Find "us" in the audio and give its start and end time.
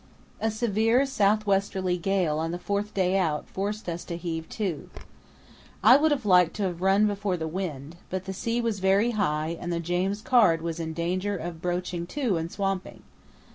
3.87-4.03